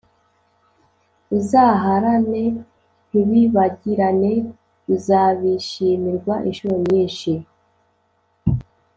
[1.37, 2.43] Uzaharane
[3.09, 4.31] ntibibagirane
[4.95, 7.31] Uzabishimirwa inshuro nyinshi.